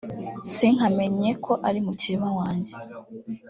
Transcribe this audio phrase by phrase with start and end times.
[0.53, 2.73] sinkamenye ko ari mukeba wanjye